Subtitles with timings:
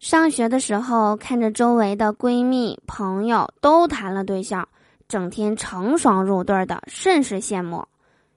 [0.00, 4.68] 上学的时候，看着周围的闺蜜朋友都谈了对象，
[5.08, 7.84] 整天成双入对的，甚是羡慕。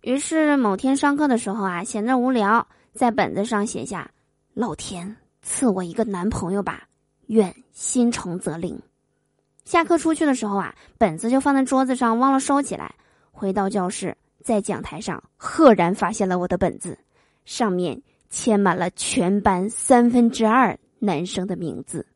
[0.00, 4.10] 于是某天上课的时候啊，闲着无聊，在本子上写下
[4.54, 6.84] ：“老天赐我一个男朋友吧，
[7.26, 8.80] 愿心诚则灵。”
[9.66, 12.94] 下课出去的时候啊，本子就放在桌子上，忘了收起来。
[13.30, 16.98] 回到教室，在讲台上赫然发现了我的本子，
[17.44, 18.00] 上面
[18.30, 20.76] 签满了全班三分之二。
[21.04, 22.06] 男生的名字。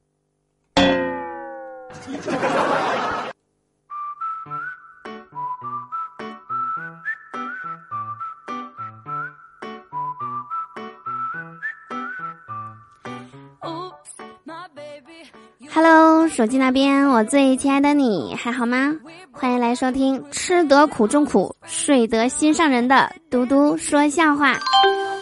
[15.74, 18.94] Hello，手机那边，我最亲爱的你还好吗？
[19.32, 24.56] 欢迎来收听吃得苦中苦，睡得心上人的嘟嘟说笑话。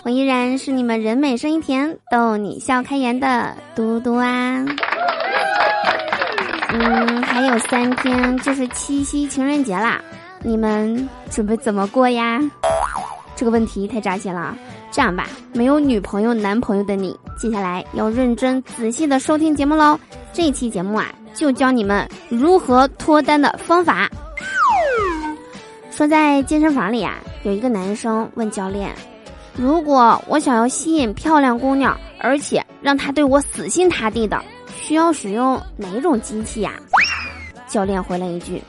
[0.04, 4.62] 我依然是你们人美声音甜、逗你笑开颜的嘟嘟啊！
[6.68, 9.98] 嗯，还有三天就是七夕情人节啦，
[10.42, 12.38] 你们准备怎么过呀？
[13.34, 14.54] 这个问题太扎心了。
[14.90, 19.98] 这样吧，没有女朋友、男朋友的你，接下来要认真仔细的收听节目喽。
[20.34, 24.06] 这期节目啊，就教你们如何脱单的方法。
[25.90, 28.94] 说在健身房里啊，有一个男生问教练。
[29.56, 34.42] 如果我想要吸引漂亮姑娘，而且让她对我死心塌地的，
[34.76, 36.72] 需要使用哪种机器呀？
[37.68, 38.60] 教练回了一句：“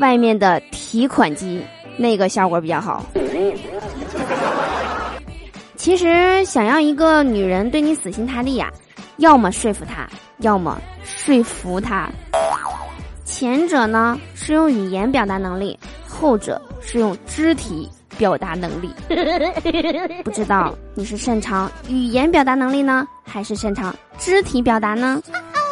[0.00, 1.64] 外面的提款机，
[1.96, 3.04] 那个效果比较好。”
[5.76, 8.70] 其实想要一个女人对你死心塌地呀，
[9.16, 12.08] 要么说服她，要么说服她。
[13.24, 17.88] 前者呢是用语言表达能力，后者是用肢体。
[18.18, 18.90] 表达能力，
[20.24, 25.20] 不知道你是擅长语言表达能力呢，还是擅长肢体表达呢？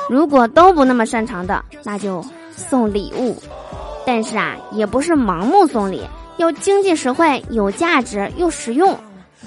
[0.08, 3.40] 如果都不那么擅长的，那就送礼物。
[4.06, 6.02] 但是啊，也不是盲目送礼，
[6.38, 8.98] 要经济实惠、有价值又实用。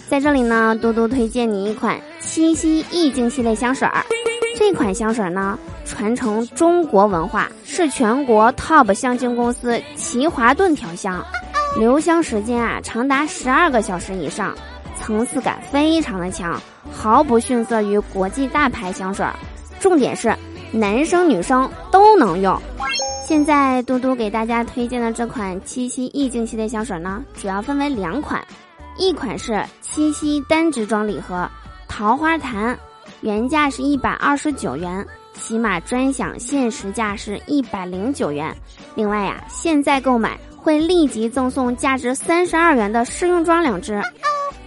[0.08, 4.06] 在这里呢，多多推荐你一款七夕意境系列香水儿。
[4.56, 11.26] 这款香水呢，传承中国文化，是全国 TOP 香精公司奇华顿调香。
[11.76, 14.56] 留香时间啊长达十二个小时以上，
[14.96, 16.62] 层次感非常的强，
[16.92, 19.26] 毫不逊色于国际大牌香水。
[19.80, 20.34] 重点是
[20.72, 22.56] 男生女生都能用。
[23.26, 28.46] 现在嘟嘟给大家推荐的这款七夕意境系列香水呢，主要分为两款，
[28.96, 31.50] 一款是七夕单支装礼盒，
[31.88, 32.78] 桃花潭，
[33.22, 38.56] 原价是一百二十九元，喜马专享限时价是一百零九元。
[38.94, 40.38] 另外呀，现在购买。
[40.64, 44.02] 会立即赠送价值三十二元的试用装两支，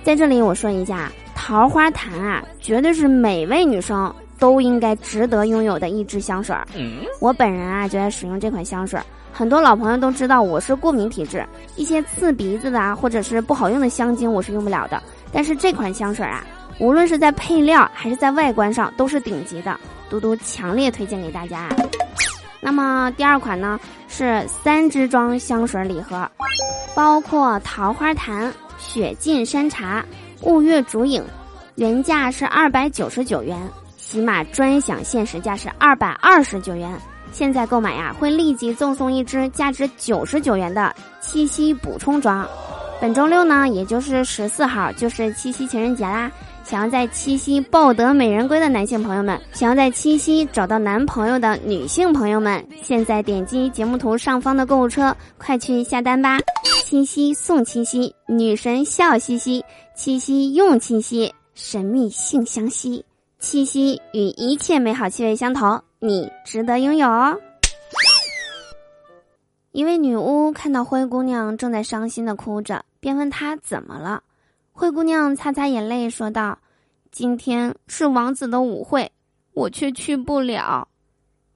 [0.04, 6.66] 在这里我说一下，桃花潭啊，绝对是每位女生都应该值得拥有的一支香水儿。
[7.18, 11.42] 我本人啊就在使用这款香水儿，很多老朋友都知道我是过敏体质，
[11.76, 15.02] 一些刺鼻子的啊或者是不好用的香精我是用不了的。
[15.32, 16.44] 但是这款香水啊，
[16.78, 19.80] 无论是在配料还是在外观上都是顶级的，
[20.10, 21.70] 嘟嘟强烈推荐给大家。
[22.61, 23.78] 那么第二款呢
[24.09, 26.28] 是三支装香水礼盒，
[26.94, 30.05] 包括桃花潭、雪尽山茶、
[30.43, 31.22] 雾月竹影，
[31.77, 33.56] 原价是二百九十九元，
[33.97, 36.93] 喜马专享限时价是二百二十九元。
[37.33, 42.47] 现在购买呀，会立即赠送一支价值九十九元的七夕补充装。
[42.99, 46.31] 本周六呢，也就是十四号，就是七夕情人节啦。
[46.69, 56.41] 想要在七夕抱得美人归的男性朋友们，想要在七夕找到男朋友的女性朋友们，现在点击节目图上方的购物车，快去下单吧！
[56.84, 63.05] 七夕送七夕，女神笑嘻嘻，七夕用七夕，神秘性相吸，
[63.38, 67.38] 七夕与一切美好气味相投，你值得拥有哦！
[69.71, 74.25] 一位女巫看到灰姑娘正在伤心的哭着，便问她怎么了。
[74.78, 76.59] 灰姑娘擦擦眼泪，说道
[77.10, 79.10] ：“今天是王子的舞会，
[79.54, 80.87] 我却去不了。”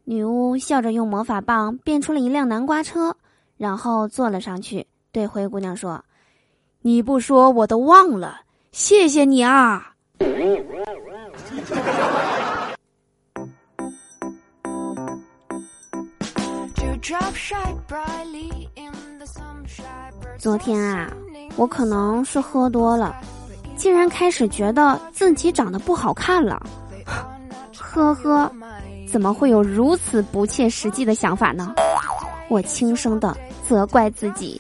[0.04, 3.14] 女巫笑着用魔法棒变出了一辆南瓜车，
[3.58, 6.02] 然后坐了上去，对灰姑娘说
[6.80, 8.40] ：“你不说我都忘了，
[8.72, 9.92] 谢谢你啊！”
[20.38, 21.12] 昨天啊。
[21.60, 23.14] 我可能是喝多了，
[23.76, 26.58] 竟然开始觉得自己长得不好看了。
[27.76, 28.50] 呵呵，
[29.06, 31.74] 怎么会有如此不切实际的想法呢？
[32.48, 33.36] 我轻声的
[33.68, 34.58] 责怪自己。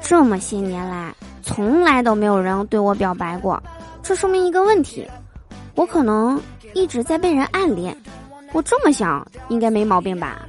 [0.00, 3.62] 这么些年来，从来都没有人对我表白过，
[4.02, 5.08] 这说明一个问题，
[5.76, 6.40] 我可能
[6.74, 7.96] 一直在被人暗恋。
[8.52, 10.40] 我这么想，应该没毛病吧？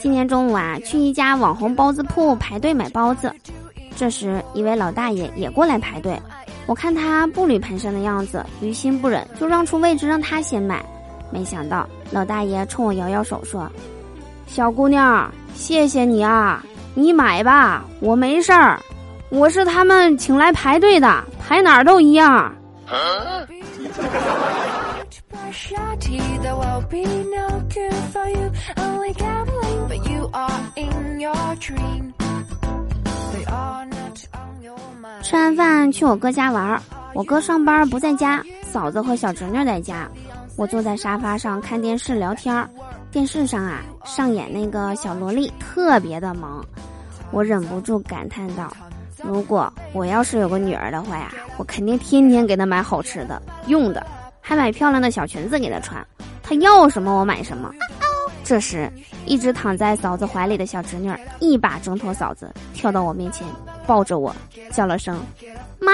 [0.00, 3.34] 今天中午啊，去一家网红包子铺排队买包子，
[3.96, 6.20] 这时一位老大爷也过来排队。
[6.66, 10.84] 我看他步履蹒跚的样子，于心不忍，就让出位置让他先买。
[11.30, 13.70] 没想到老大爷冲我摇摇手说
[14.46, 18.78] ：“小姑娘，谢谢你啊，你买吧，我没事儿。
[19.34, 22.54] 我是他们请来排队的，排哪儿都一样。”
[35.20, 36.80] 吃完饭去我哥家玩儿，
[37.12, 40.08] 我哥上班不在家，嫂子和小侄女在家。
[40.56, 42.70] 我坐在沙发上看电视聊天儿，
[43.10, 46.64] 电视上啊上演那个小萝莉特别的萌，
[47.32, 48.72] 我忍不住感叹道
[49.26, 54.06] ：“如果我要是有个女儿的话呀，我肯定天天给她买好吃的、用的，
[54.40, 56.06] 还买漂亮的小裙子给她穿。
[56.42, 57.72] 她要什么我买什么。”
[58.44, 58.92] 这时，
[59.24, 61.10] 一直躺在嫂子怀里的小侄女
[61.40, 63.46] 一把挣脱嫂子，跳到我面前，
[63.86, 64.36] 抱着我，
[64.70, 65.18] 叫了声
[65.80, 65.90] “妈”。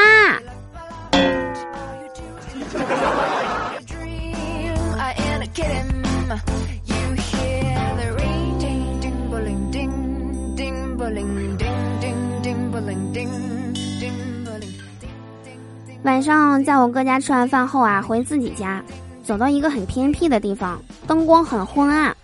[16.20, 18.84] 晚上在我哥家吃完饭后啊，回自己家，
[19.24, 22.14] 走到一个很偏僻的地方，灯光很昏暗。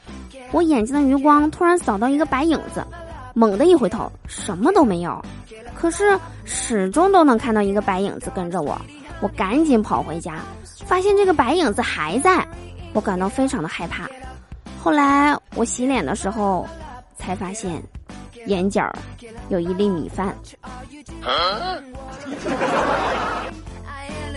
[0.52, 2.86] 我眼睛的余光突然扫到一个白影子，
[3.32, 5.24] 猛地一回头，什么都没有，
[5.74, 6.04] 可是
[6.44, 8.78] 始终都能看到一个白影子跟着我。
[9.22, 10.40] 我赶紧跑回家，
[10.84, 12.46] 发现这个白影子还在，
[12.92, 14.06] 我感到非常的害怕。
[14.78, 16.68] 后来我洗脸的时候，
[17.16, 17.82] 才发现
[18.44, 18.92] 眼角
[19.48, 20.36] 有一粒米饭。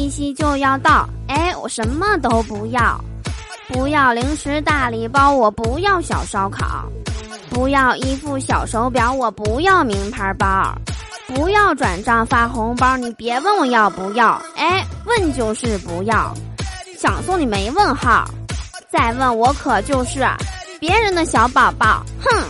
[0.00, 2.98] 七夕就要到，哎，我什么都不要，
[3.68, 6.90] 不要零食大礼包，我不要小烧烤，
[7.50, 10.74] 不要一副小手表，我不要名牌包，
[11.26, 16.34] 不要转账发红包，你别问我要不要，哎，问就是不要，
[16.98, 18.24] 想送你没问号，
[18.90, 20.26] 再问我可就是
[20.80, 22.42] 别人的小宝宝，哼。